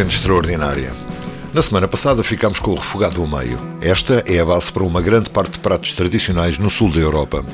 gente 0.00 0.16
extraordinária. 0.16 0.94
Na 1.52 1.60
semana 1.60 1.86
passada 1.86 2.24
ficámos 2.24 2.58
com 2.58 2.70
o 2.70 2.74
refogado 2.74 3.20
ao 3.20 3.26
meio. 3.26 3.58
Esta 3.82 4.24
é 4.26 4.40
a 4.40 4.44
base 4.46 4.72
para 4.72 4.82
uma 4.82 5.02
grande 5.02 5.28
parte 5.28 5.52
de 5.52 5.58
pratos 5.58 5.92
tradicionais 5.92 6.58
no 6.58 6.70
sul 6.70 6.90
da 6.90 6.98
Europa. 6.98 7.44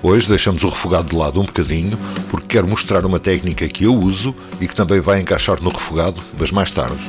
Hoje 0.00 0.28
deixamos 0.28 0.62
o 0.62 0.68
refogado 0.68 1.08
de 1.08 1.16
lado 1.16 1.40
um 1.40 1.44
bocadinho, 1.44 1.98
porque 2.30 2.46
quero 2.46 2.68
mostrar 2.68 3.04
uma 3.04 3.18
técnica 3.18 3.66
que 3.66 3.82
eu 3.82 3.96
uso 3.96 4.32
e 4.60 4.68
que 4.68 4.76
também 4.76 5.00
vai 5.00 5.20
encaixar 5.20 5.60
no 5.60 5.70
refogado, 5.70 6.22
mas 6.38 6.52
mais 6.52 6.70
tarde. 6.70 7.00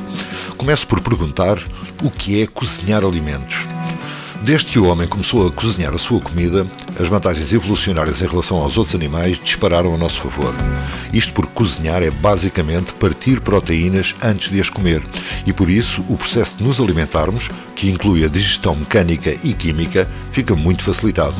Começo 0.56 0.88
por 0.88 1.00
perguntar 1.00 1.62
o 2.02 2.10
que 2.10 2.42
é 2.42 2.46
cozinhar 2.48 3.04
alimentos. 3.04 3.68
Desde 4.42 4.72
que 4.72 4.78
o 4.80 4.86
homem 4.86 5.06
começou 5.06 5.46
a 5.46 5.52
cozinhar 5.52 5.94
a 5.94 5.98
sua 5.98 6.20
comida, 6.20 6.66
as 7.00 7.08
vantagens 7.08 7.52
evolucionárias 7.52 8.20
em 8.20 8.26
relação 8.26 8.58
aos 8.58 8.76
outros 8.76 8.94
animais 8.94 9.40
dispararam 9.42 9.94
a 9.94 9.96
nosso 9.98 10.20
favor. 10.20 10.54
Isto 11.12 11.32
porque 11.32 11.52
cozinhar 11.54 12.02
é 12.02 12.10
basicamente 12.10 12.92
partir 12.94 13.40
proteínas 13.40 14.14
antes 14.22 14.50
de 14.50 14.60
as 14.60 14.68
comer 14.68 15.02
e 15.46 15.52
por 15.52 15.70
isso 15.70 16.04
o 16.08 16.16
processo 16.16 16.58
de 16.58 16.64
nos 16.64 16.78
alimentarmos, 16.78 17.48
que 17.74 17.90
inclui 17.90 18.24
a 18.24 18.28
digestão 18.28 18.76
mecânica 18.76 19.34
e 19.42 19.54
química, 19.54 20.06
fica 20.30 20.54
muito 20.54 20.84
facilitado. 20.84 21.36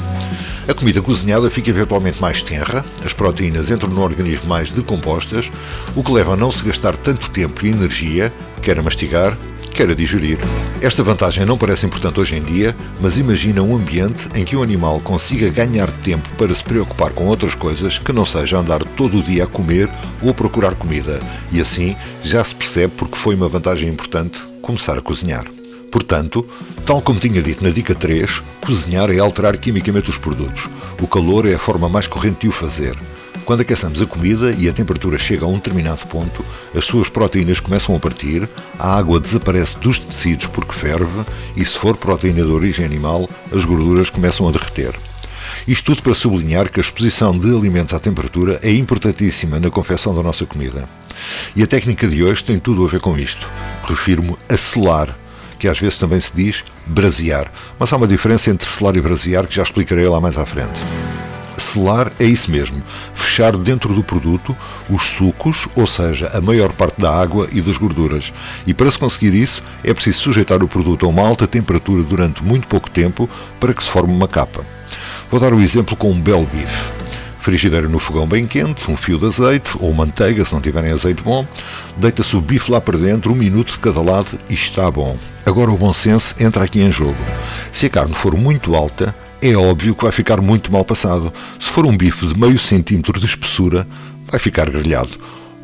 A 0.66 0.74
comida 0.74 1.02
cozinhada 1.02 1.50
fica 1.50 1.70
eventualmente 1.70 2.20
mais 2.20 2.42
tenra, 2.42 2.84
as 3.05 3.12
proteínas 3.12 3.70
entram 3.70 3.91
no 3.91 4.02
organismo 4.02 4.48
mais 4.48 4.70
decompostas, 4.70 5.50
o 5.95 6.02
que 6.02 6.12
leva 6.12 6.33
a 6.33 6.36
não 6.36 6.50
se 6.50 6.64
gastar 6.64 6.97
tanto 6.97 7.30
tempo 7.30 7.66
e 7.66 7.70
energia, 7.70 8.33
quer 8.62 8.78
a 8.78 8.83
mastigar, 8.83 9.36
quer 9.80 9.89
a 9.89 9.95
digerir. 9.95 10.37
Esta 10.83 11.02
vantagem 11.02 11.47
não 11.47 11.57
parece 11.57 11.87
importante 11.87 12.20
hoje 12.20 12.37
em 12.37 12.43
dia, 12.43 12.77
mas 13.01 13.16
imagina 13.16 13.62
um 13.62 13.75
ambiente 13.75 14.29
em 14.34 14.45
que 14.45 14.55
o 14.55 14.62
animal 14.62 15.01
consiga 15.01 15.48
ganhar 15.48 15.91
tempo 16.05 16.28
para 16.36 16.55
se 16.55 16.62
preocupar 16.62 17.12
com 17.12 17.25
outras 17.25 17.55
coisas 17.55 17.98
que 17.98 18.12
não 18.12 18.27
seja 18.27 18.58
andar 18.58 18.84
todo 18.84 19.19
o 19.19 19.23
dia 19.23 19.45
a 19.45 19.47
comer 19.47 19.89
ou 20.20 20.34
procurar 20.34 20.75
comida, 20.75 21.19
e 21.51 21.62
assim 21.62 21.97
já 22.23 22.45
se 22.45 22.55
percebe 22.55 22.92
porque 22.95 23.17
foi 23.17 23.34
uma 23.34 23.48
vantagem 23.48 23.89
importante 23.89 24.39
começar 24.61 24.98
a 24.98 25.01
cozinhar. 25.01 25.47
Portanto, 25.91 26.47
tal 26.84 27.01
como 27.01 27.19
tinha 27.19 27.41
dito 27.41 27.64
na 27.64 27.70
dica 27.70 27.95
3, 27.95 28.42
cozinhar 28.61 29.11
é 29.11 29.19
alterar 29.19 29.56
quimicamente 29.56 30.11
os 30.11 30.19
produtos. 30.19 30.69
O 31.01 31.08
calor 31.08 31.48
é 31.48 31.55
a 31.55 31.58
forma 31.58 31.89
mais 31.89 32.06
corrente 32.06 32.41
de 32.42 32.48
o 32.48 32.53
fazer. 32.53 32.98
Quando 33.51 33.62
aquecemos 33.62 34.01
a 34.01 34.06
comida 34.06 34.53
e 34.53 34.69
a 34.69 34.73
temperatura 34.73 35.19
chega 35.19 35.45
a 35.45 35.48
um 35.48 35.55
determinado 35.55 36.06
ponto, 36.06 36.45
as 36.73 36.84
suas 36.84 37.09
proteínas 37.09 37.59
começam 37.59 37.97
a 37.97 37.98
partir, 37.98 38.48
a 38.79 38.97
água 38.97 39.19
desaparece 39.19 39.77
dos 39.79 39.98
tecidos 39.98 40.47
porque 40.47 40.73
ferve 40.73 41.25
e, 41.57 41.65
se 41.65 41.77
for 41.77 41.97
proteína 41.97 42.45
de 42.45 42.53
origem 42.53 42.87
animal, 42.87 43.29
as 43.53 43.65
gorduras 43.65 44.09
começam 44.09 44.48
a 44.48 44.53
derreter. 44.53 44.95
Isto 45.67 45.87
tudo 45.87 46.05
para 46.05 46.15
sublinhar 46.15 46.70
que 46.70 46.79
a 46.79 46.81
exposição 46.81 47.37
de 47.37 47.51
alimentos 47.51 47.92
à 47.92 47.98
temperatura 47.98 48.61
é 48.62 48.70
importantíssima 48.70 49.59
na 49.59 49.69
confecção 49.69 50.14
da 50.14 50.23
nossa 50.23 50.47
comida. 50.47 50.89
E 51.57 51.61
a 51.64 51.67
técnica 51.67 52.07
de 52.07 52.23
hoje 52.23 52.45
tem 52.45 52.61
tudo 52.61 52.85
a 52.85 52.89
ver 52.89 53.01
com 53.01 53.19
isto. 53.19 53.48
Refiro-me 53.85 54.37
a 54.48 54.57
selar, 54.57 55.19
que 55.59 55.67
às 55.67 55.77
vezes 55.77 55.98
também 55.98 56.20
se 56.20 56.31
diz 56.33 56.64
brasear, 56.87 57.51
mas 57.81 57.92
há 57.92 57.97
uma 57.97 58.07
diferença 58.07 58.48
entre 58.48 58.70
selar 58.70 58.97
e 58.97 59.01
brasear 59.01 59.48
que 59.48 59.57
já 59.57 59.64
explicarei 59.64 60.07
lá 60.07 60.20
mais 60.20 60.39
à 60.39 60.47
frente. 60.47 61.00
Selar 61.61 62.11
é 62.19 62.25
isso 62.25 62.50
mesmo, 62.50 62.83
fechar 63.14 63.55
dentro 63.56 63.94
do 63.94 64.03
produto 64.03 64.56
os 64.89 65.03
sucos, 65.05 65.69
ou 65.77 65.86
seja, 65.86 66.30
a 66.33 66.41
maior 66.41 66.72
parte 66.72 67.00
da 67.00 67.14
água 67.14 67.47
e 67.52 67.61
das 67.61 67.77
gorduras. 67.77 68.33
E 68.67 68.72
para 68.72 68.91
se 68.91 68.98
conseguir 68.98 69.34
isso, 69.34 69.62
é 69.84 69.92
preciso 69.92 70.20
sujeitar 70.20 70.62
o 70.62 70.69
produto 70.69 71.05
a 71.05 71.08
uma 71.08 71.22
alta 71.22 71.47
temperatura 71.47 72.02
durante 72.02 72.42
muito 72.42 72.67
pouco 72.67 72.91
tempo 72.91 73.28
para 73.61 73.75
que 73.75 73.84
se 73.84 73.91
forme 73.91 74.12
uma 74.12 74.27
capa. 74.27 74.64
Vou 75.30 75.39
dar 75.39 75.52
o 75.52 75.56
um 75.56 75.61
exemplo 75.61 75.94
com 75.94 76.11
um 76.11 76.20
belo 76.20 76.47
bife. 76.47 76.92
Frigideira 77.41 77.89
no 77.89 77.98
fogão 77.98 78.27
bem 78.27 78.47
quente, 78.47 78.91
um 78.91 78.97
fio 78.97 79.19
de 79.19 79.27
azeite 79.27 79.70
ou 79.80 79.92
manteiga, 79.92 80.45
se 80.45 80.52
não 80.52 80.61
tiverem 80.61 80.92
azeite 80.92 81.23
bom, 81.23 81.46
deita-se 81.96 82.36
o 82.36 82.40
bife 82.40 82.70
lá 82.70 82.80
para 82.80 82.98
dentro, 82.98 83.33
um 83.33 83.36
minuto 83.36 83.73
de 83.73 83.79
cada 83.79 84.01
lado 84.01 84.39
e 84.48 84.55
está 84.55 84.90
bom. 84.90 85.17
Agora 85.45 85.70
o 85.70 85.77
bom 85.77 85.92
senso 85.92 86.35
entra 86.40 86.64
aqui 86.64 86.80
em 86.80 86.90
jogo. 86.90 87.17
Se 87.70 87.86
a 87.86 87.90
carne 87.90 88.14
for 88.14 88.35
muito 88.35 88.74
alta, 88.74 89.14
é 89.42 89.56
óbvio 89.56 89.95
que 89.95 90.02
vai 90.02 90.12
ficar 90.12 90.40
muito 90.40 90.70
mal 90.70 90.84
passado. 90.84 91.33
Se 91.58 91.68
for 91.68 91.86
um 91.86 91.96
bife 91.96 92.27
de 92.27 92.39
meio 92.39 92.58
centímetro 92.58 93.18
de 93.18 93.27
espessura, 93.27 93.86
vai 94.30 94.39
ficar 94.39 94.68
grelhado. 94.68 95.11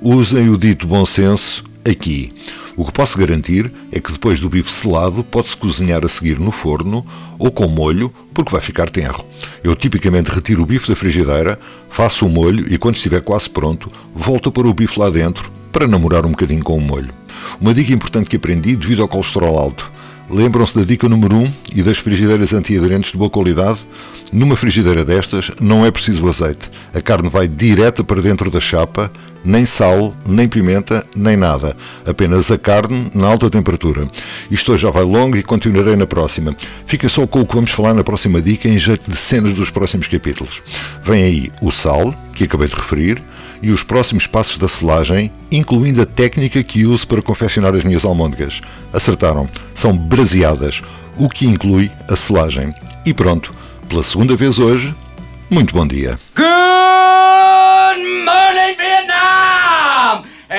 Usem 0.00 0.48
o 0.48 0.56
dito 0.56 0.87
bom 0.87 1.04
senso 1.04 1.64
aqui. 1.84 2.32
O 2.76 2.84
que 2.84 2.92
posso 2.92 3.19
garantir 3.19 3.72
é 3.91 3.98
que 4.00 4.12
depois 4.12 4.41
do 4.41 4.50
bife 4.50 4.70
selado 4.70 5.25
pode-se 5.25 5.56
cozinhar 5.56 6.04
a 6.04 6.09
seguir 6.09 6.38
no 6.38 6.50
forno 6.50 7.06
ou 7.38 7.50
com 7.50 7.66
molho, 7.66 8.12
porque 8.34 8.53
vai 8.53 8.60
ficar 8.60 8.91
tenro. 8.91 9.25
Eu 9.65 9.75
tipicamente 9.75 10.31
retiro 10.31 10.62
o 10.62 10.66
bife 10.66 10.88
da 10.88 10.97
frigideira, 10.97 11.59
faço 11.88 12.26
o 12.26 12.28
molho 12.28 12.70
e 12.72 12.76
quando 12.76 12.97
estiver 12.97 13.22
quase 13.22 13.48
pronto, 13.48 13.91
volto 14.15 14.53
para 14.53 14.66
o 14.66 14.75
bife 14.75 14.98
lá 14.98 15.09
dentro 15.09 15.50
para 15.72 15.86
namorar 15.86 16.25
um 16.25 16.31
bocadinho 16.31 16.62
com 16.62 16.76
o 16.76 16.81
molho. 16.81 17.12
Uma 17.60 17.75
dica 17.75 17.92
importante 17.92 18.28
que 18.28 18.36
aprendi 18.36 18.76
devido 18.76 19.03
ao 19.03 19.09
colesterol 19.09 19.59
alto. 19.59 19.91
Lembram-se 20.28 20.76
da 20.76 20.84
dica 20.84 21.09
número 21.09 21.37
1 21.37 21.53
e 21.76 21.82
das 21.82 21.98
frigideiras 21.98 22.53
antiaderentes 22.53 23.12
de 23.12 23.19
boa 23.19 23.31
qualidade? 23.31 23.87
Numa 24.32 24.56
frigideira 24.56 25.04
destas 25.04 25.53
não 25.60 25.87
é 25.87 25.91
preciso 25.91 26.28
azeite. 26.28 26.69
A 26.92 27.00
carne 27.00 27.28
vai 27.28 27.47
direta 27.47 28.03
para 28.03 28.20
dentro 28.20 28.50
da 28.50 28.59
chapa, 28.59 29.10
nem 29.44 29.65
sal, 29.65 30.12
nem 30.26 30.48
pimenta, 30.48 31.06
nem 31.15 31.36
nada. 31.36 31.76
Apenas 32.04 32.50
a 32.50 32.59
carne 32.59 33.09
na 33.15 33.28
alta 33.28 33.48
temperatura. 33.48 34.10
Isto 34.50 34.72
hoje 34.72 34.82
já 34.82 34.91
vai 34.91 35.04
longo 35.04 35.36
e 35.36 35.44
continuarei 35.44 35.94
na 35.94 36.09
próxima. 36.09 36.56
Fica 36.86 37.09
só 37.09 37.25
com 37.25 37.41
o 37.41 37.47
que 37.47 37.54
vamos 37.54 37.70
falar 37.70 37.94
na 37.94 38.03
próxima 38.03 38.42
dica 38.42 38.69
em 38.69 38.78
jeito 38.81 39.09
de 39.09 39.16
cenas 39.16 39.53
dos 39.53 39.70
próximos 39.70 40.09
capítulos. 40.09 40.60
Vem 41.04 41.22
aí 41.22 41.53
o 41.62 41.70
sal, 41.70 42.12
que 42.34 42.44
acabei 42.44 42.66
de 42.66 42.75
referir, 42.75 43.22
e 43.62 43.71
os 43.71 43.83
próximos 43.83 44.27
passos 44.27 44.59
da 44.59 44.69
selagem, 44.69 45.31
incluindo 45.50 46.03
a 46.03 46.06
técnica 46.06 46.62
que 46.62 46.84
uso 46.87 47.06
para 47.06 47.22
confeccionar 47.22 47.75
as 47.75 47.84
minhas 47.84 48.05
almôndegas. 48.05 48.61
Acertaram, 48.93 49.49
são 49.75 49.97
braseadas, 49.97 50.83
o 51.17 51.28
que 51.28 51.47
inclui 51.47 51.91
a 52.09 52.16
selagem. 52.16 52.75
E 53.05 53.15
pronto, 53.15 53.55
pela 53.89 54.03
segunda 54.03 54.37
vez 54.37 54.59
hoje, 54.59 54.95
muito 55.50 55.75
bom 55.75 55.87
dia. 55.87 56.19
Good 56.34 57.25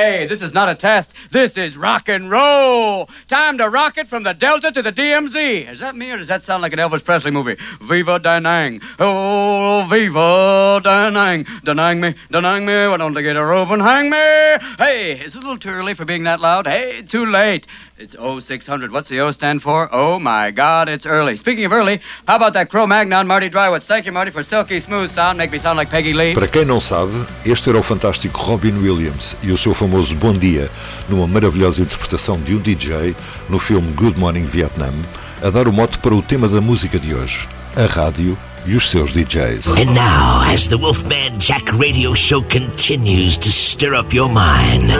Hey, 0.07 0.25
this 0.25 0.41
is 0.41 0.53
not 0.53 0.69
a 0.69 0.73
test. 0.73 1.12
This 1.31 1.57
is 1.57 1.75
rock 1.75 2.07
and 2.07 2.31
roll. 2.31 3.09
Time 3.28 3.57
to 3.57 3.69
rock 3.69 3.97
it 3.97 4.07
from 4.07 4.23
the 4.23 4.31
Delta 4.31 4.72
to 4.72 4.81
the 4.81 4.94
DMZ. 4.94 5.69
Is 5.69 5.79
that 5.79 5.97
me 5.97 6.09
or 6.12 6.16
does 6.16 6.29
that 6.29 6.44
sound 6.44 6.62
like 6.62 6.72
an 6.72 6.79
Elvis 6.79 7.03
Presley 7.03 7.29
movie? 7.29 7.57
Viva 7.81 8.18
Da 8.18 8.40
Nang. 8.40 8.79
Oh, 9.00 9.85
Viva 9.90 10.79
Da 10.81 11.09
Nang. 11.09 11.45
Da 11.66 11.73
Nang 11.73 12.00
me, 12.00 12.16
Da 12.31 12.40
Nang 12.40 12.66
me. 12.66 12.88
Why 12.88 12.95
don't 12.95 13.16
they 13.16 13.22
get 13.22 13.35
a 13.35 13.44
rope 13.44 13.69
and 13.69 13.81
hang 13.81 14.09
me? 14.09 14.66
Hey, 14.78 15.19
is 15.19 15.35
it 15.35 15.40
a 15.40 15.41
little 15.41 15.57
too 15.57 15.72
early 15.72 15.94
for 15.94 16.06
being 16.06 16.24
that 16.24 16.39
loud? 16.39 16.68
Hey, 16.68 17.01
too 17.01 17.25
late. 17.25 17.68
It's 18.00 18.16
0600. 18.16 18.91
What's 18.91 19.09
the 19.09 19.22
O 19.22 19.31
stand 19.31 19.63
for? 19.63 19.90
Oh 19.91 20.19
my 20.19 20.52
God, 20.52 20.88
it's 20.88 21.08
early. 21.08 21.35
Speaking 21.35 21.66
of 21.66 21.74
early, 21.74 22.00
how 22.28 22.35
about 22.35 22.53
that 22.53 22.69
Cro 22.69 22.85
Magnon, 22.85 23.25
Marty 23.25 23.50
Drywitz? 23.50 23.88
Thank 23.88 24.06
you, 24.06 24.12
Marty, 24.12 24.30
for 24.30 24.44
silky 24.44 24.80
smooth 24.80 25.09
sound. 25.09 25.40
Make 25.40 25.52
me 25.52 25.58
sound 25.58 25.78
like 25.78 25.90
Peggy 25.90 26.13
Lee. 26.13 26.36
Para 26.36 26.47
quem 26.47 26.63
não 26.63 26.80
sabe, 26.80 27.25
este 27.44 27.69
era 27.69 27.80
o 27.80 27.81
fantástico 27.81 28.40
Robin 28.40 28.78
Williams 28.78 29.36
e 29.41 29.52
o 29.52 29.57
seu 29.57 29.74
famoso 29.74 30.16
Bom 30.16 30.34
Dia, 30.34 30.69
numa 31.09 31.25
maravilhosa 31.25 31.81
interpretação 31.81 32.40
de 32.40 32.53
um 32.53 32.59
DJ 32.59 33.16
no 33.50 33.57
filme 33.57 33.91
Good 33.94 34.19
Morning 34.19 34.46
Vietnam, 34.46 34.94
a 35.41 35.50
dar 35.50 35.68
o 35.68 35.74
mote 35.74 35.97
para 35.97 36.13
o 36.13 36.22
tema 36.22 36.47
da 36.47 36.62
música 36.62 37.00
de 37.00 37.16
hoje, 37.16 37.50
a 37.75 37.88
rádio 37.88 38.38
e 38.68 38.75
os 38.75 38.91
seus 38.91 39.12
DJs. 39.12 39.69
And 39.75 39.96
now, 39.96 40.44
as 40.44 40.68
the 40.68 40.75
Wolfman 40.75 41.40
Jack 41.40 41.66
radio 41.72 42.16
show 42.16 42.44
continues 42.44 43.40
to 43.40 43.50
stir 43.50 43.96
up 43.96 44.16
your 44.16 44.30
mind, 44.30 44.91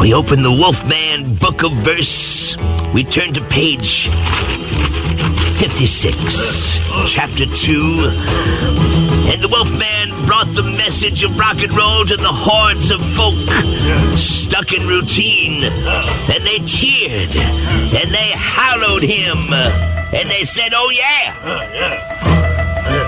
we 0.00 0.12
open 0.14 0.42
the 0.42 0.50
Wolfman 0.50 1.34
Book 1.36 1.62
of 1.62 1.72
Verse. 1.72 2.56
We 2.92 3.04
turn 3.04 3.32
to 3.34 3.40
page 3.42 4.08
56, 5.58 7.10
chapter 7.10 7.46
2. 7.46 8.10
And 9.28 9.40
the 9.42 9.48
Wolfman 9.50 10.26
brought 10.26 10.46
the 10.54 10.62
message 10.76 11.24
of 11.24 11.38
rock 11.38 11.56
and 11.62 11.72
roll 11.72 12.04
to 12.04 12.16
the 12.16 12.32
hordes 12.32 12.90
of 12.90 13.00
folk 13.00 13.34
stuck 14.14 14.72
in 14.72 14.86
routine. 14.86 15.64
And 15.64 16.44
they 16.44 16.58
cheered, 16.66 17.34
and 17.36 18.10
they 18.12 18.32
hallowed 18.36 19.02
him, 19.02 19.52
and 19.52 20.30
they 20.30 20.44
said, 20.44 20.72
Oh, 20.74 20.90
yeah. 20.90 22.45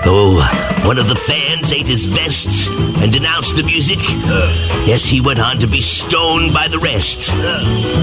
Though 0.05 0.39
uh, 0.39 0.47
one 0.85 0.97
of 0.97 1.07
the 1.07 1.15
fans 1.15 1.71
ate 1.73 1.85
his 1.85 2.05
vest 2.05 2.69
and 3.01 3.11
denounced 3.11 3.55
the 3.55 3.63
music, 3.63 3.99
yes, 4.87 5.03
he 5.03 5.19
went 5.19 5.39
on 5.39 5.57
to 5.59 5.67
be 5.67 5.81
stoned 5.81 6.53
by 6.53 6.67
the 6.67 6.79
rest. 6.79 7.29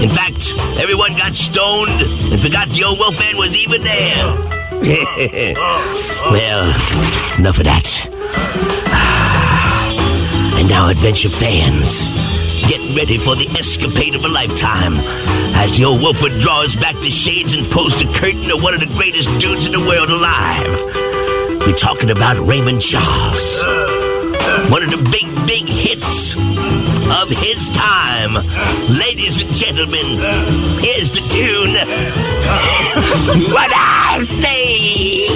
In 0.01 0.09
fact, 0.09 0.53
everyone 0.79 1.11
got 1.17 1.33
stoned 1.33 1.89
and 2.31 2.39
forgot 2.39 2.69
the 2.69 2.83
old 2.83 2.99
Wolfman 2.99 3.37
was 3.37 3.57
even 3.57 3.81
there. 3.81 4.25
well, 6.31 6.69
enough 7.39 7.57
of 7.57 7.65
that. 7.65 7.87
And 10.59 10.69
now, 10.69 10.89
adventure 10.89 11.29
fans, 11.29 12.05
get 12.67 12.79
ready 12.95 13.17
for 13.17 13.35
the 13.35 13.47
escapade 13.57 14.13
of 14.13 14.23
a 14.23 14.29
lifetime 14.29 14.93
as 15.57 15.77
the 15.77 15.85
old 15.85 16.01
Wolford 16.01 16.31
draws 16.41 16.75
back 16.75 16.95
the 16.97 17.09
shades 17.09 17.53
and 17.53 17.65
pulls 17.71 17.97
the 17.97 18.05
curtain 18.19 18.51
of 18.51 18.61
one 18.61 18.75
of 18.75 18.79
the 18.79 18.93
greatest 18.97 19.29
dudes 19.39 19.65
in 19.65 19.71
the 19.71 19.79
world 19.79 20.09
alive. 20.09 21.16
We're 21.67 21.75
talking 21.75 22.11
about 22.11 22.39
Raymond 22.47 22.81
Charles. 22.81 23.61
one 24.71 24.83
of 24.83 24.89
the 24.89 25.09
big, 25.11 25.27
big 25.45 25.67
hits 25.67 26.37
of 27.11 27.29
his 27.29 27.69
time. 27.75 28.35
Ladies 28.97 29.41
and 29.41 29.49
gentlemen, 29.53 30.05
here's 30.79 31.11
the 31.11 31.19
tune. 31.19 31.73
what 33.53 33.69
I 33.75 34.23
say. 34.23 35.27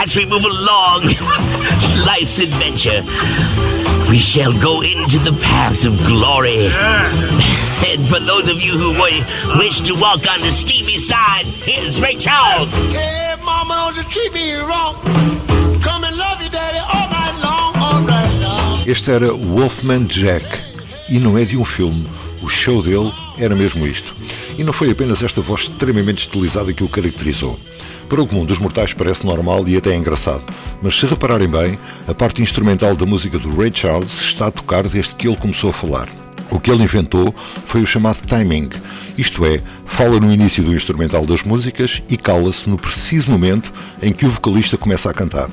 As 0.00 0.14
we 0.14 0.24
move 0.24 0.44
along 0.44 1.02
life's 2.06 2.38
adventure, 2.38 3.02
we 4.10 4.18
shall 4.18 4.52
go 4.60 4.82
into 4.82 5.18
the 5.20 5.32
paths 5.40 5.84
of 5.84 5.96
glory. 6.04 6.66
And 7.86 8.02
for 8.08 8.18
those 8.18 8.48
of 8.48 8.60
you 8.60 8.76
who 8.76 8.90
wish 9.58 9.80
to 9.82 9.92
walk 9.94 10.26
on 10.28 10.40
the 10.40 10.50
steamy 10.50 10.98
side, 10.98 11.46
here's 11.46 12.00
Ray 12.00 12.16
Charles. 12.16 12.74
Hey, 12.92 13.36
mama, 13.44 13.74
don't 13.78 13.96
you 13.96 14.02
treat 14.10 14.34
me 14.34 14.54
wrong. 14.58 14.96
Come 15.80 16.02
and 16.04 16.16
love 16.16 16.42
you, 16.42 16.50
daddy, 16.50 16.78
all 16.92 17.08
night 17.08 17.36
long, 17.40 17.72
all 17.76 18.02
night 18.02 18.30
long. 18.42 18.88
Este 18.88 19.12
era 19.12 19.32
Wolfman 19.32 20.06
Jack 20.06 20.44
e 21.08 21.18
não 21.20 21.38
é 21.38 21.44
de 21.44 21.56
um 21.56 21.64
filme. 21.64 22.04
O 22.42 22.48
show 22.48 22.82
dele 22.82 23.12
era 23.38 23.54
mesmo 23.54 23.86
isto. 23.86 24.12
E 24.58 24.64
não 24.64 24.72
foi 24.72 24.90
apenas 24.90 25.22
esta 25.22 25.40
voz 25.40 25.62
extremamente 25.62 26.26
estilizada 26.26 26.72
que 26.72 26.82
o 26.82 26.88
caracterizou. 26.88 27.58
Para 28.10 28.22
o 28.22 28.26
comum 28.26 28.44
dos 28.44 28.58
mortais 28.58 28.92
parece 28.92 29.24
normal 29.24 29.68
e 29.68 29.76
até 29.76 29.94
engraçado, 29.94 30.42
mas 30.82 30.98
se 30.98 31.06
repararem 31.06 31.46
bem, 31.46 31.78
a 32.08 32.12
parte 32.12 32.42
instrumental 32.42 32.96
da 32.96 33.06
música 33.06 33.38
do 33.38 33.56
Ray 33.56 33.70
Charles 33.72 34.22
está 34.22 34.48
a 34.48 34.50
tocar 34.50 34.88
desde 34.88 35.14
que 35.14 35.28
ele 35.28 35.36
começou 35.36 35.70
a 35.70 35.72
falar. 35.72 36.08
O 36.50 36.58
que 36.58 36.72
ele 36.72 36.82
inventou 36.82 37.32
foi 37.64 37.80
o 37.80 37.86
chamado 37.86 38.18
timing, 38.26 38.68
isto 39.16 39.46
é, 39.46 39.60
fala 39.86 40.18
no 40.18 40.32
início 40.32 40.64
do 40.64 40.74
instrumental 40.74 41.24
das 41.24 41.44
músicas 41.44 42.02
e 42.08 42.16
cala-se 42.16 42.68
no 42.68 42.76
preciso 42.76 43.30
momento 43.30 43.72
em 44.02 44.12
que 44.12 44.26
o 44.26 44.30
vocalista 44.30 44.76
começa 44.76 45.08
a 45.08 45.14
cantar. 45.14 45.48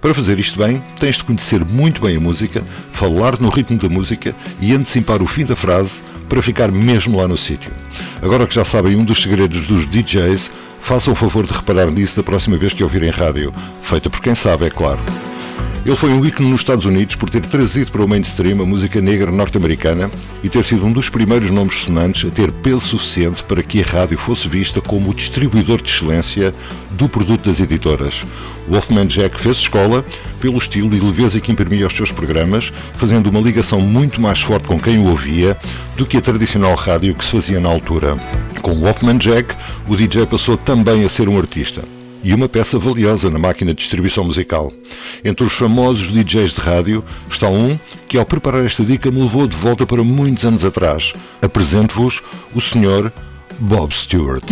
Para 0.00 0.12
fazer 0.12 0.40
isto 0.40 0.58
bem, 0.58 0.82
tens 0.98 1.18
de 1.18 1.24
conhecer 1.24 1.64
muito 1.64 2.02
bem 2.02 2.16
a 2.16 2.20
música, 2.20 2.64
falar 2.92 3.38
no 3.38 3.48
ritmo 3.48 3.78
da 3.78 3.88
música 3.88 4.34
e 4.60 4.72
antecipar 4.72 5.22
o 5.22 5.26
fim 5.28 5.44
da 5.44 5.54
frase 5.54 6.02
para 6.28 6.42
ficar 6.42 6.72
mesmo 6.72 7.16
lá 7.16 7.28
no 7.28 7.38
sítio. 7.38 7.70
Agora 8.20 8.44
que 8.44 8.54
já 8.54 8.64
sabem 8.64 8.96
um 8.96 9.04
dos 9.04 9.22
segredos 9.22 9.66
dos 9.68 9.86
DJs, 9.86 10.50
façam 10.82 11.12
o 11.12 11.16
favor 11.16 11.46
de 11.46 11.52
reparar 11.52 11.90
nisso 11.90 12.16
da 12.16 12.22
próxima 12.22 12.56
vez 12.56 12.72
que 12.72 12.82
ouvirem 12.82 13.10
rádio. 13.10 13.54
Feita 13.82 14.10
por 14.10 14.20
quem 14.20 14.34
sabe, 14.34 14.66
é 14.66 14.70
claro. 14.70 15.02
Ele 15.84 15.96
foi 15.96 16.12
um 16.12 16.24
ícone 16.24 16.48
nos 16.48 16.60
Estados 16.60 16.84
Unidos 16.84 17.16
por 17.16 17.28
ter 17.28 17.40
trazido 17.40 17.90
para 17.90 18.04
o 18.04 18.08
mainstream 18.08 18.62
a 18.62 18.64
música 18.64 19.00
negra 19.00 19.32
norte-americana 19.32 20.08
e 20.42 20.48
ter 20.48 20.64
sido 20.64 20.86
um 20.86 20.92
dos 20.92 21.08
primeiros 21.08 21.50
nomes 21.50 21.80
sonantes 21.80 22.30
a 22.30 22.32
ter 22.32 22.52
peso 22.52 22.80
suficiente 22.80 23.42
para 23.42 23.64
que 23.64 23.80
a 23.80 23.84
rádio 23.84 24.16
fosse 24.16 24.46
vista 24.46 24.80
como 24.80 25.10
o 25.10 25.14
distribuidor 25.14 25.82
de 25.82 25.90
excelência 25.90 26.54
do 26.92 27.08
produto 27.08 27.48
das 27.48 27.58
editoras. 27.58 28.24
Wolfman 28.68 29.06
Jack 29.06 29.40
fez 29.40 29.56
escola 29.56 30.04
pelo 30.40 30.58
estilo 30.58 30.94
e 30.94 31.00
leveza 31.00 31.40
que 31.40 31.50
imprimia 31.50 31.84
aos 31.84 31.96
seus 31.96 32.12
programas, 32.12 32.72
fazendo 32.94 33.28
uma 33.28 33.40
ligação 33.40 33.80
muito 33.80 34.20
mais 34.20 34.40
forte 34.40 34.68
com 34.68 34.78
quem 34.78 34.98
o 34.98 35.08
ouvia 35.08 35.56
do 35.96 36.06
que 36.06 36.16
a 36.16 36.20
tradicional 36.20 36.76
rádio 36.76 37.14
que 37.14 37.24
se 37.24 37.32
fazia 37.32 37.58
na 37.58 37.68
altura. 37.68 38.16
Com 38.62 38.74
Wolfman 38.74 39.18
Jack, 39.18 39.56
o 39.88 39.96
DJ 39.96 40.24
passou 40.24 40.56
também 40.56 41.04
a 41.04 41.08
ser 41.08 41.28
um 41.28 41.36
artista 41.36 41.82
e 42.22 42.32
uma 42.32 42.48
peça 42.48 42.78
valiosa 42.78 43.28
na 43.28 43.38
máquina 43.38 43.74
de 43.74 43.78
distribuição 43.78 44.24
musical. 44.24 44.72
Entre 45.24 45.44
os 45.44 45.52
famosos 45.52 46.12
DJs 46.12 46.54
de 46.54 46.60
rádio 46.60 47.04
está 47.28 47.48
um 47.48 47.76
que, 48.06 48.16
ao 48.16 48.24
preparar 48.24 48.64
esta 48.64 48.84
dica, 48.84 49.10
me 49.10 49.20
levou 49.20 49.48
de 49.48 49.56
volta 49.56 49.84
para 49.84 50.04
muitos 50.04 50.44
anos 50.44 50.64
atrás. 50.64 51.12
Apresento-vos 51.42 52.22
o 52.54 52.60
Sr. 52.60 53.10
Bob 53.58 53.92
Stewart. 53.92 54.44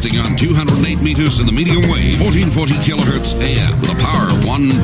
Broadcasting 0.00 0.32
on 0.32 0.36
208 0.36 1.02
meters 1.02 1.40
in 1.40 1.46
the 1.46 1.52
medium 1.52 1.84
wave, 1.92 2.16
1440 2.24 2.72
kilohertz 2.80 3.36
AM, 3.36 3.76
with 3.84 3.92
a 3.92 3.98
power 4.00 4.32
of 4.32 4.40
1.3 4.48 4.80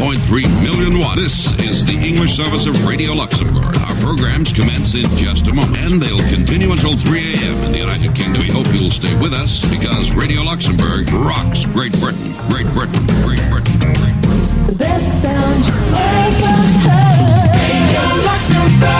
million 0.61 1.01
watts. 1.01 1.17
This 1.17 1.57
is 1.65 1.87
the 1.87 1.97
English 1.97 2.37
service 2.37 2.67
of 2.67 2.77
Radio 2.87 3.15
Luxembourg. 3.15 3.73
Our 3.89 3.97
programs 4.05 4.53
commence 4.53 4.93
in 4.93 5.09
just 5.17 5.49
a 5.49 5.55
moment, 5.55 5.89
and 5.89 6.03
they'll 6.03 6.21
continue 6.29 6.71
until 6.71 6.99
3 6.99 7.17
a.m. 7.17 7.65
in 7.65 7.73
the 7.73 7.79
United 7.79 8.15
Kingdom. 8.15 8.43
We 8.43 8.53
hope 8.53 8.69
you'll 8.77 8.93
stay 8.93 9.17
with 9.17 9.33
us 9.33 9.65
because 9.73 10.13
Radio 10.13 10.43
Luxembourg 10.43 11.09
rocks 11.09 11.65
Great 11.65 11.97
Britain, 11.97 12.37
Great 12.53 12.69
Britain, 12.77 13.01
Great 13.25 13.41
Britain, 13.49 13.77
Great 13.97 14.17
Britain. 14.21 14.69
The 14.69 14.77
best 14.77 15.23
sound 15.25 15.65
you 15.65 15.77
ever 15.97 16.61
heard. 16.85 17.57
Radio 17.57 18.05
Luxembourg. 18.21 18.96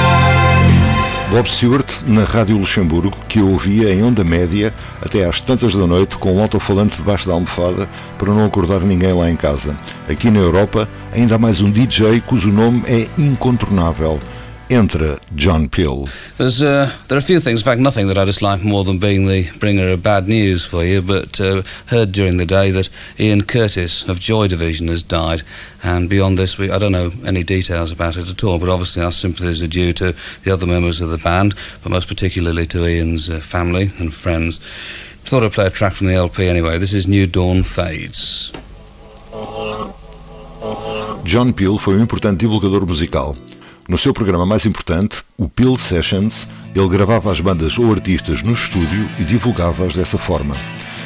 Bob 1.37 1.51
Stewart 1.51 2.01
na 2.07 2.25
Rádio 2.25 2.57
Luxemburgo, 2.57 3.15
que 3.29 3.41
eu 3.41 3.51
ouvia 3.51 3.93
em 3.93 4.03
onda 4.03 4.25
média 4.25 4.73
até 5.03 5.27
às 5.27 5.39
tantas 5.39 5.75
da 5.75 5.87
noite 5.87 6.17
com 6.17 6.35
um 6.35 6.41
alto-falante 6.41 6.97
debaixo 6.97 7.29
da 7.29 7.35
almofada 7.35 7.87
para 8.17 8.33
não 8.33 8.47
acordar 8.47 8.81
ninguém 8.81 9.13
lá 9.13 9.31
em 9.31 9.37
casa. 9.37 9.77
Aqui 10.09 10.31
na 10.31 10.39
Europa, 10.39 10.89
ainda 11.13 11.35
há 11.35 11.39
mais 11.39 11.61
um 11.61 11.71
DJ 11.71 12.23
cujo 12.23 12.51
nome 12.51 12.83
é 12.87 13.07
incontornável. 13.19 14.19
Entra 14.69 15.21
John 15.37 15.69
Peel. 15.69 16.09
There's, 16.39 16.61
uh, 16.61 16.91
there 17.07 17.17
are 17.17 17.19
a 17.19 17.23
few 17.23 17.39
things, 17.39 17.61
in 17.61 17.65
fact, 17.65 17.81
nothing 17.81 18.09
that 18.09 18.19
I 18.19 18.25
dislike 18.25 18.65
more 18.65 18.83
than 18.83 18.99
being 18.99 19.29
the 19.29 19.49
bringer 19.59 19.91
of 19.91 20.03
bad 20.03 20.27
news 20.27 20.67
for 20.67 20.85
you, 20.85 21.03
but 21.03 21.41
uh, 21.41 21.63
heard 21.87 22.11
during 22.11 22.37
the 22.37 22.47
day 22.47 22.73
that 22.73 22.89
Ian 23.21 23.43
Curtis 23.43 24.09
of 24.09 24.19
Joy 24.19 24.49
Division 24.49 24.89
has 24.89 25.05
died. 25.05 25.43
And 25.85 26.11
beyond 26.11 26.37
this, 26.37 26.59
we, 26.59 26.69
I 26.71 26.79
don't 26.79 26.91
know 26.91 27.13
any 27.25 27.45
details 27.45 27.93
about 27.93 28.17
it 28.17 28.29
at 28.29 28.43
all, 28.43 28.59
but 28.59 28.69
obviously 28.69 29.05
our 29.05 29.13
sympathies 29.13 29.63
are 29.63 29.69
due 29.69 29.93
to 29.95 30.17
the 30.43 30.51
other 30.51 30.67
members 30.67 31.01
of 31.01 31.11
the 31.11 31.19
band, 31.19 31.55
but 31.85 31.93
most 31.93 32.09
particularly 32.09 32.67
to 32.67 32.85
Ian's 32.85 33.31
uh, 33.31 33.39
family 33.39 33.93
and 33.99 34.13
friends. 34.13 34.59
Thought 35.25 35.45
I'd 35.45 35.53
play 35.53 35.67
a 35.67 35.71
track 35.71 35.93
from 35.93 36.09
the 36.09 36.15
LP 36.15 36.49
anyway. 36.49 36.79
This 36.79 36.93
is 36.93 37.07
New 37.07 37.29
Dawn 37.29 37.63
Fades. 37.63 38.53
John 41.25 41.53
Peel 41.53 41.77
foi 41.79 41.97
um 41.97 42.01
importante 42.01 42.39
divulgador 42.39 42.85
musical. 42.85 43.37
No 43.89 43.97
seu 43.97 44.13
programa 44.13 44.45
mais 44.45 44.67
importante, 44.67 45.19
o 45.39 45.49
Peel 45.49 45.77
Sessions, 45.77 46.49
ele 46.75 46.89
gravava 46.89 47.31
as 47.31 47.41
bandas 47.41 47.79
ou 47.79 47.93
artistas 47.93 48.43
no 48.43 48.53
estúdio 48.53 49.09
e 49.19 49.23
divulgava-as 49.23 49.95
dessa 49.95 50.19
forma. 50.19 50.57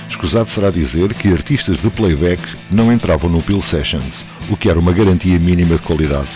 Escusado 0.09 0.49
será 0.49 0.71
dizer 0.71 1.13
que 1.13 1.31
artistas 1.31 1.83
de 1.83 1.91
playback 1.91 2.43
não 2.71 2.91
entravam 2.91 3.29
no 3.29 3.43
Peel 3.43 3.61
Sessions, 3.61 4.25
o 4.49 4.57
que 4.57 4.71
era 4.71 4.79
uma 4.79 4.93
garantia 4.93 5.39
mínima 5.39 5.77
de 5.77 5.83
qualidade. 5.83 6.31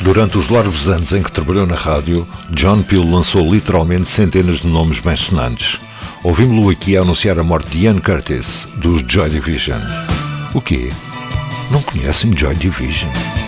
Durante 0.00 0.36
os 0.36 0.48
largos 0.48 0.88
anos 0.88 1.12
em 1.12 1.22
que 1.22 1.30
trabalhou 1.30 1.66
na 1.66 1.76
rádio, 1.76 2.26
John 2.50 2.82
Peel 2.82 3.08
lançou 3.08 3.48
literalmente 3.50 4.08
centenas 4.08 4.58
de 4.58 4.66
nomes 4.66 4.98
bem 4.98 5.16
sonantes. 5.16 5.80
Ouvimos-lo 6.22 6.68
aqui 6.68 6.96
a 6.96 7.02
anunciar 7.02 7.38
a 7.38 7.44
morte 7.44 7.70
de 7.70 7.84
Ian 7.84 7.98
Curtis, 8.00 8.66
dos 8.76 9.02
Joy 9.06 9.30
Division. 9.30 9.80
O 10.52 10.60
quê? 10.60 10.90
Não 11.70 11.80
conhecem 11.80 12.36
Joy 12.36 12.56
Division? 12.56 13.45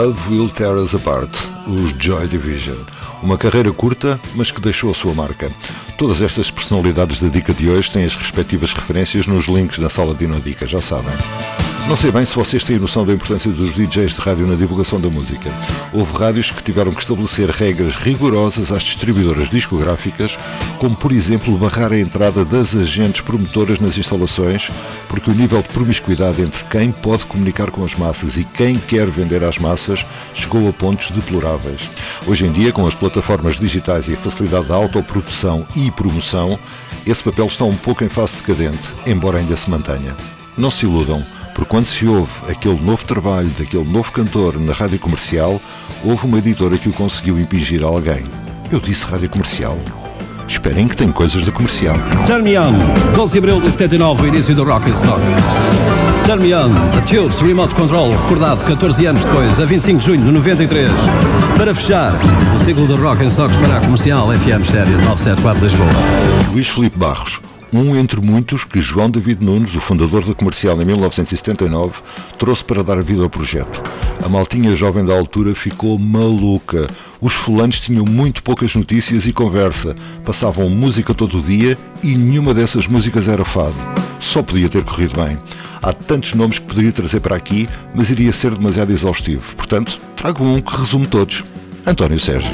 Love 0.00 0.30
Will 0.30 0.48
Tear 0.48 0.76
Us 0.76 0.94
Apart, 0.94 1.30
os 1.66 1.90
Joy 2.02 2.26
Division. 2.26 2.78
Uma 3.22 3.36
carreira 3.36 3.70
curta, 3.70 4.18
mas 4.34 4.50
que 4.50 4.58
deixou 4.58 4.90
a 4.90 4.94
sua 4.94 5.12
marca. 5.12 5.52
Todas 5.98 6.22
estas 6.22 6.50
personalidades 6.50 7.20
da 7.20 7.28
dica 7.28 7.52
de 7.52 7.68
hoje 7.68 7.90
têm 7.90 8.06
as 8.06 8.16
respectivas 8.16 8.72
referências 8.72 9.26
nos 9.26 9.44
links 9.44 9.78
da 9.78 9.90
sala 9.90 10.14
de 10.14 10.24
Inodica, 10.24 10.66
já 10.66 10.80
sabem. 10.80 11.12
Não 11.90 11.96
sei 11.96 12.12
bem 12.12 12.24
se 12.24 12.36
vocês 12.36 12.62
têm 12.62 12.78
noção 12.78 13.04
da 13.04 13.12
importância 13.12 13.50
dos 13.50 13.72
DJs 13.72 14.14
de 14.14 14.20
rádio 14.20 14.46
na 14.46 14.54
divulgação 14.54 15.00
da 15.00 15.10
música. 15.10 15.50
Houve 15.92 16.16
rádios 16.16 16.52
que 16.52 16.62
tiveram 16.62 16.92
que 16.92 17.00
estabelecer 17.00 17.50
regras 17.50 17.96
rigorosas 17.96 18.70
às 18.70 18.84
distribuidoras 18.84 19.50
discográficas, 19.50 20.38
como 20.78 20.94
por 20.94 21.10
exemplo 21.10 21.58
barrar 21.58 21.90
a 21.90 21.98
entrada 21.98 22.44
das 22.44 22.76
agentes 22.76 23.22
promotoras 23.22 23.80
nas 23.80 23.98
instalações, 23.98 24.70
porque 25.08 25.32
o 25.32 25.34
nível 25.34 25.60
de 25.62 25.68
promiscuidade 25.70 26.40
entre 26.40 26.62
quem 26.66 26.92
pode 26.92 27.24
comunicar 27.24 27.72
com 27.72 27.84
as 27.84 27.96
massas 27.96 28.36
e 28.36 28.44
quem 28.44 28.78
quer 28.78 29.10
vender 29.10 29.42
às 29.42 29.58
massas 29.58 30.06
chegou 30.32 30.68
a 30.68 30.72
pontos 30.72 31.10
deploráveis. 31.10 31.90
Hoje 32.24 32.46
em 32.46 32.52
dia, 32.52 32.72
com 32.72 32.86
as 32.86 32.94
plataformas 32.94 33.56
digitais 33.56 34.06
e 34.06 34.14
a 34.14 34.16
facilidade 34.16 34.68
da 34.68 34.76
autoprodução 34.76 35.66
e 35.74 35.90
promoção, 35.90 36.56
esse 37.04 37.24
papel 37.24 37.46
está 37.46 37.64
um 37.64 37.76
pouco 37.76 38.04
em 38.04 38.08
fase 38.08 38.36
decadente, 38.36 38.88
embora 39.04 39.38
ainda 39.38 39.56
se 39.56 39.68
mantenha. 39.68 40.14
Não 40.56 40.70
se 40.70 40.86
iludam. 40.86 41.24
Porque 41.60 41.72
quando 41.72 41.84
se 41.84 42.06
ouve 42.06 42.32
aquele 42.48 42.80
novo 42.80 43.04
trabalho 43.04 43.48
daquele 43.58 43.84
novo 43.84 44.10
cantor 44.12 44.58
na 44.58 44.72
rádio 44.72 44.98
comercial, 44.98 45.60
houve 46.02 46.26
uma 46.26 46.38
editora 46.38 46.78
que 46.78 46.88
o 46.88 46.92
conseguiu 46.92 47.38
impingir 47.38 47.84
a 47.84 47.86
alguém. 47.86 48.24
Eu 48.72 48.80
disse 48.80 49.04
rádio 49.04 49.28
comercial. 49.28 49.76
Esperem 50.48 50.88
que 50.88 50.96
tem 50.96 51.12
coisas 51.12 51.44
da 51.44 51.52
comercial. 51.52 51.96
Turn 52.26 52.44
Me 52.44 52.58
On, 52.58 52.72
12 53.14 53.32
de 53.32 53.38
abril 53.38 53.60
de 53.60 53.70
79, 53.72 54.22
o 54.22 54.26
início 54.28 54.54
do 54.54 54.64
Rock 54.64 54.88
and 54.88 54.94
Stock. 54.94 55.20
Turn 56.24 56.42
Me 56.42 56.54
On, 56.54 56.70
The 56.92 57.02
Tubes 57.02 57.38
Remote 57.42 57.74
Control, 57.74 58.10
recordado 58.10 58.64
14 58.64 59.04
anos 59.04 59.22
depois, 59.22 59.60
a 59.60 59.66
25 59.66 59.98
de 59.98 60.06
junho 60.06 60.22
de 60.22 60.32
93. 60.32 60.90
Para 61.58 61.74
fechar, 61.74 62.14
o 62.54 62.58
ciclo 62.58 62.86
do 62.86 62.96
Rock 62.96 63.22
em 63.22 63.26
Stocks 63.26 63.58
para 63.58 63.76
a 63.76 63.80
comercial 63.80 64.28
FM 64.32 64.62
Estéreo 64.62 64.96
974 64.96 65.62
Lisboa. 65.62 65.88
Luís 66.54 66.68
Filipe 66.68 66.96
Barros, 66.96 67.42
um 67.72 67.96
entre 67.96 68.20
muitos 68.20 68.64
que 68.64 68.80
João 68.80 69.10
David 69.10 69.44
Nunes, 69.44 69.74
o 69.74 69.80
fundador 69.80 70.24
da 70.24 70.34
comercial 70.34 70.80
em 70.80 70.84
1979, 70.84 72.00
trouxe 72.38 72.64
para 72.64 72.82
dar 72.82 73.02
vida 73.02 73.22
ao 73.22 73.30
projeto. 73.30 73.82
A 74.24 74.28
maltinha 74.28 74.74
jovem 74.74 75.04
da 75.04 75.14
altura 75.14 75.54
ficou 75.54 75.98
maluca. 75.98 76.86
Os 77.20 77.34
fulanos 77.34 77.80
tinham 77.80 78.04
muito 78.04 78.42
poucas 78.42 78.74
notícias 78.74 79.26
e 79.26 79.32
conversa, 79.32 79.94
passavam 80.24 80.68
música 80.68 81.14
todo 81.14 81.38
o 81.38 81.42
dia 81.42 81.78
e 82.02 82.16
nenhuma 82.16 82.52
dessas 82.52 82.86
músicas 82.86 83.28
era 83.28 83.44
fado. 83.44 83.76
Só 84.18 84.42
podia 84.42 84.68
ter 84.68 84.84
corrido 84.84 85.22
bem. 85.22 85.38
Há 85.82 85.92
tantos 85.92 86.34
nomes 86.34 86.58
que 86.58 86.66
poderia 86.66 86.92
trazer 86.92 87.20
para 87.20 87.36
aqui, 87.36 87.68
mas 87.94 88.10
iria 88.10 88.32
ser 88.32 88.54
demasiado 88.54 88.92
exaustivo. 88.92 89.54
Portanto, 89.56 90.00
trago 90.16 90.44
um 90.44 90.60
que 90.60 90.76
resume 90.76 91.06
todos. 91.06 91.42
António 91.86 92.20
Sérgio. 92.20 92.50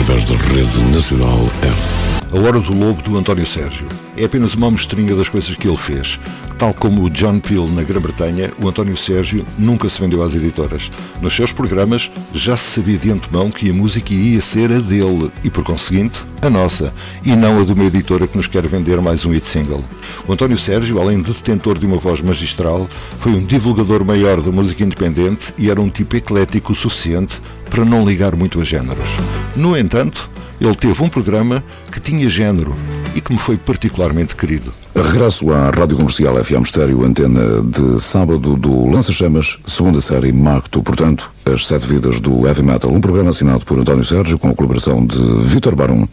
Através 0.00 0.24
da 0.24 0.36
rede 0.36 0.82
nacional 0.94 1.40
Earth. 1.62 2.32
A 2.32 2.38
Hora 2.38 2.60
do 2.60 2.72
Lobo 2.72 3.02
do 3.02 3.16
António 3.16 3.44
Sérgio. 3.44 3.88
É 4.16 4.24
apenas 4.24 4.54
uma 4.54 4.70
mostrinha 4.70 5.14
das 5.16 5.28
coisas 5.28 5.56
que 5.56 5.66
ele 5.66 5.76
fez. 5.76 6.20
Tal 6.58 6.74
como 6.74 7.04
o 7.04 7.10
John 7.10 7.38
Peel 7.38 7.68
na 7.68 7.84
Grã-Bretanha, 7.84 8.50
o 8.60 8.68
António 8.68 8.96
Sérgio 8.96 9.46
nunca 9.56 9.88
se 9.88 10.00
vendeu 10.00 10.24
às 10.24 10.34
editoras. 10.34 10.90
Nos 11.22 11.32
seus 11.32 11.52
programas 11.52 12.10
já 12.34 12.56
se 12.56 12.72
sabia 12.72 12.98
de 12.98 13.12
antemão 13.12 13.48
que 13.48 13.70
a 13.70 13.72
música 13.72 14.12
iria 14.12 14.40
ser 14.40 14.72
a 14.72 14.80
dele 14.80 15.30
e, 15.44 15.50
por 15.50 15.62
conseguinte, 15.62 16.18
a 16.42 16.50
nossa, 16.50 16.92
e 17.24 17.36
não 17.36 17.60
a 17.60 17.64
de 17.64 17.72
uma 17.72 17.84
editora 17.84 18.26
que 18.26 18.36
nos 18.36 18.48
quer 18.48 18.66
vender 18.66 19.00
mais 19.00 19.24
um 19.24 19.30
hit 19.30 19.46
single. 19.46 19.84
O 20.26 20.32
António 20.32 20.58
Sérgio, 20.58 21.00
além 21.00 21.22
de 21.22 21.32
detentor 21.32 21.78
de 21.78 21.86
uma 21.86 21.96
voz 21.96 22.20
magistral, 22.20 22.88
foi 23.20 23.30
um 23.30 23.46
divulgador 23.46 24.04
maior 24.04 24.42
da 24.42 24.50
música 24.50 24.82
independente 24.82 25.54
e 25.56 25.70
era 25.70 25.80
um 25.80 25.88
tipo 25.88 26.16
eclético 26.16 26.72
o 26.72 26.74
suficiente 26.74 27.40
para 27.70 27.84
não 27.84 28.04
ligar 28.04 28.34
muito 28.34 28.60
a 28.60 28.64
géneros. 28.64 29.10
No 29.54 29.76
entanto, 29.76 30.28
ele 30.60 30.74
teve 30.74 31.00
um 31.04 31.08
programa 31.08 31.62
que 31.92 32.00
tinha 32.00 32.28
género 32.28 32.74
e 33.14 33.20
que 33.20 33.32
me 33.32 33.38
foi 33.38 33.56
particularmente 33.56 34.36
querido. 34.36 34.72
Regresso 34.94 35.52
à 35.52 35.70
Rádio 35.70 35.96
Comercial 35.96 36.42
FM 36.42 36.62
Estéreo, 36.64 37.04
antena 37.04 37.62
de 37.62 38.00
sábado 38.00 38.56
do 38.56 38.88
Lança-Chamas, 38.90 39.58
segunda 39.66 40.00
série 40.00 40.32
Marco, 40.32 40.82
portanto, 40.82 41.30
As 41.44 41.66
Sete 41.66 41.86
Vidas 41.86 42.20
do 42.20 42.46
Heavy 42.46 42.62
Metal, 42.62 42.90
um 42.90 43.00
programa 43.00 43.30
assinado 43.30 43.64
por 43.64 43.78
António 43.78 44.04
Sérgio 44.04 44.38
com 44.38 44.50
a 44.50 44.54
colaboração 44.54 45.06
de 45.06 45.18
Vítor 45.44 45.74
Barum. 45.74 46.06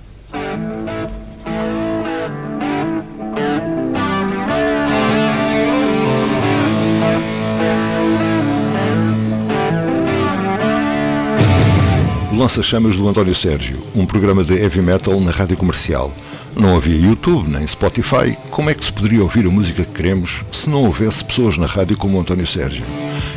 O 12.32 12.38
Lança-Chamas 12.38 12.98
do 12.98 13.08
António 13.08 13.34
Sérgio, 13.34 13.78
um 13.96 14.06
programa 14.06 14.44
de 14.44 14.54
heavy 14.56 14.82
metal 14.82 15.22
na 15.22 15.32
rádio 15.32 15.56
comercial. 15.56 16.14
Não 16.56 16.78
havia 16.78 16.96
YouTube 16.96 17.50
nem 17.50 17.68
Spotify. 17.68 18.38
Como 18.50 18.70
é 18.70 18.74
que 18.74 18.86
se 18.86 18.94
poderia 18.94 19.22
ouvir 19.22 19.46
a 19.46 19.50
música 19.50 19.84
que 19.84 19.92
queremos 19.92 20.44
se 20.52 20.70
não 20.70 20.86
houvesse 20.86 21.24
pessoas 21.24 21.58
na 21.58 21.68
rádio 21.68 21.98
como 21.98 22.20
António 22.20 22.48
Sérgio? 22.48 22.86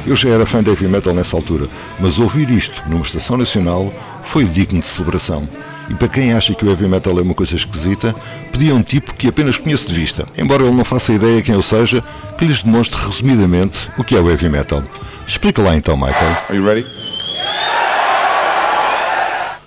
Eu 0.07 0.15
já 0.15 0.29
era 0.29 0.47
fã 0.47 0.63
de 0.63 0.71
heavy 0.71 0.87
metal 0.87 1.13
nessa 1.13 1.37
altura, 1.37 1.69
mas 1.99 2.19
ouvir 2.19 2.49
isto 2.49 2.81
numa 2.87 3.05
estação 3.05 3.37
nacional 3.37 3.93
foi 4.23 4.45
digno 4.45 4.81
de 4.81 4.87
celebração. 4.87 5.49
E 5.91 5.95
para 5.95 6.09
quem 6.09 6.33
acha 6.33 6.55
que 6.55 6.65
o 6.65 6.69
heavy 6.69 6.87
metal 6.87 7.19
é 7.19 7.23
uma 7.23 7.35
coisa 7.35 7.57
esquisita, 7.57 8.15
pedi 8.53 8.71
a 8.71 8.75
um 8.75 8.83
tipo 8.83 9.13
que 9.15 9.27
apenas 9.27 9.57
conheço 9.57 9.89
de 9.89 9.95
vista, 9.95 10.25
embora 10.37 10.63
ele 10.63 10.77
não 10.77 10.85
faça 10.85 11.13
ideia 11.13 11.43
quem 11.43 11.55
eu 11.55 11.63
seja, 11.63 12.05
que 12.37 12.45
lhes 12.45 12.63
demonstre 12.63 13.01
resumidamente 13.05 13.89
o 13.99 14.05
que 14.05 14.15
é 14.15 14.21
o 14.21 14.31
heavy 14.31 14.49
metal. 14.49 14.83
Explica 15.27 15.61
lá 15.61 15.75
então, 15.75 15.97
Michael. 15.97 16.37
Are 16.49 16.57
you 16.57 16.65
ready? 16.65 16.87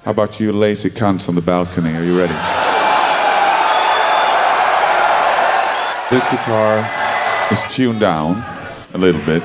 How 0.06 0.12
about 0.12 0.42
you 0.42 0.52
lazy 0.52 0.90
cunts 0.90 1.28
on 1.28 1.36
the 1.36 1.42
balcony? 1.42 1.96
Are 1.96 2.06
you 2.06 2.18
ready? 2.18 2.61
This 6.12 6.28
guitar 6.30 6.86
is 7.52 7.64
tuned 7.74 8.02
down 8.02 8.44
a 8.94 8.98
little 8.98 9.22
bit. 9.22 9.42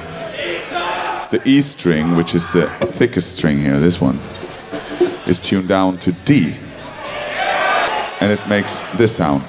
The 1.30 1.40
E 1.44 1.60
string, 1.60 2.16
which 2.16 2.34
is 2.34 2.48
the 2.48 2.66
thickest 2.66 3.36
string 3.36 3.58
here, 3.58 3.78
this 3.78 4.00
one, 4.00 4.18
is 5.28 5.38
tuned 5.38 5.68
down 5.68 5.98
to 5.98 6.10
D. 6.10 6.56
And 8.20 8.32
it 8.32 8.48
makes 8.48 8.80
this 8.96 9.14
sound. 9.14 9.44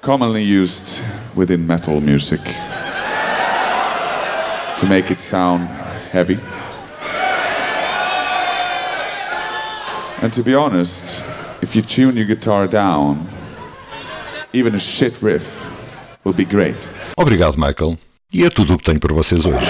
Commonly 0.00 0.44
used 0.44 1.04
within 1.36 1.66
metal 1.66 2.00
music 2.00 2.40
to 4.78 4.86
make 4.88 5.10
it 5.10 5.20
sound 5.20 5.68
heavy. 6.12 6.40
And 10.22 10.32
to 10.32 10.42
be 10.42 10.54
honest, 10.54 11.41
if 11.62 11.76
you 11.76 11.82
tune 11.82 12.16
your 12.16 12.26
guitar 12.26 12.66
down, 12.66 13.28
even 14.52 14.74
a 14.74 14.80
shit 14.80 15.14
riff 15.22 15.70
will 16.24 16.34
be 16.34 16.44
great. 16.44 16.88
Obrigado, 17.16 17.56
Michael. 17.56 17.96
E 18.32 18.44
é 18.44 18.50
tudo 18.50 18.74
o 18.74 18.78
que 18.78 18.84
tenho 18.84 18.98
para 18.98 19.14
vocês 19.14 19.46
hoje. 19.46 19.66